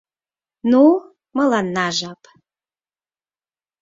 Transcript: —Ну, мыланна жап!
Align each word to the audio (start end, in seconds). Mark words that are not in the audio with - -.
—Ну, 0.71 0.83
мыланна 1.37 1.87
жап! 1.97 2.21